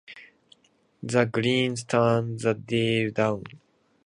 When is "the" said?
1.03-1.25, 2.39-2.55